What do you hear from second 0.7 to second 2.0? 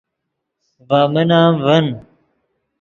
ڤے من ام ڤین